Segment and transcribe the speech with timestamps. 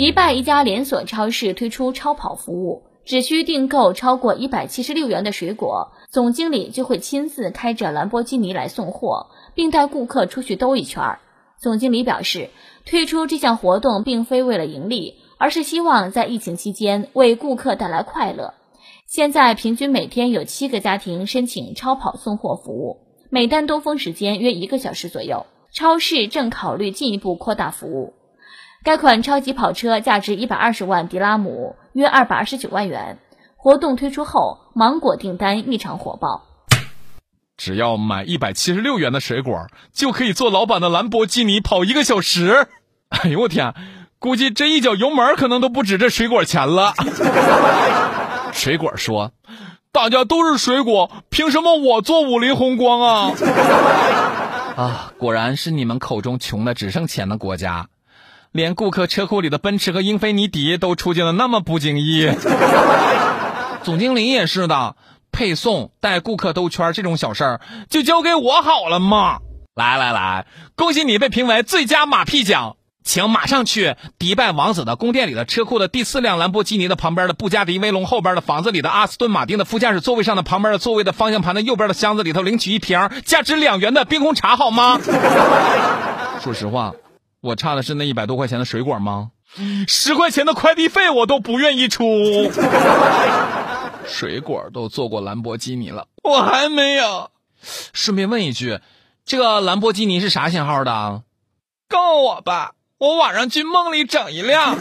[0.00, 11.18] 迪拜一家连锁超市推出超跑服务，只需订购超过一百七十六元的水果，总经理就会亲自开着兰博基尼来送货，并带顾客出去兜一圈。
[11.58, 12.48] 总经理表示，
[12.86, 18.54] 推出这项活动并非为了盈利，而是希望在疫情期间为顾客带来快乐。
[19.06, 25.44] 现在平均每天有七个家庭申请超跑送货服务，每单兜风时间约一个小时左右。
[25.74, 28.14] 超市正考虑进一步扩大服务。
[28.82, 33.18] 该款超级跑车价值一百二十万迪拉姆，约二百二十九万元。
[33.56, 36.46] 活动推出后，芒果订单异常火爆。
[37.58, 42.68] 只要买一百七十六元的水果，就可以坐老板的兰博基尼跑一个小时。
[43.10, 43.74] 哎呦我天，
[44.18, 46.94] 估计这一脚油门可能都不止这水果钱了。
[48.54, 49.32] 水果说
[49.92, 53.32] ：“大家都是水果，凭什么我坐五菱宏光啊？”
[54.74, 57.88] 啊，果然是你们口中穷的只剩钱的国家。
[58.52, 62.28] 连顾客车库里的奔驰和英菲尼迪都出现了那么不经意，
[63.84, 64.96] 总经理也是的，
[65.30, 69.38] 配送带顾客兜圈这种小事儿就交给我好了嘛！
[69.76, 85.00] 来来来，恭喜你被评为最佳马屁奖，请马上去迪拜王子的宫殿里的车库的第四辆兰博基尼的旁边的布加迪威龙后边的房子里的阿斯顿马丁的副驾驶座位上的旁边的座位的方向盘的右边的箱子里头领取一瓶价值两元的冰红茶好吗？
[86.42, 86.92] 说实话。
[87.40, 89.30] 我差的是那一百多块钱的水果吗？
[89.88, 92.04] 十块钱的快递费我都不愿意出。
[94.06, 97.30] 水果都坐过兰博基尼了，我还没有。
[97.92, 98.80] 顺便问一句，
[99.24, 101.22] 这个兰博基尼是啥型号的？
[101.88, 104.76] 告诉我吧，我晚上去梦里整一辆。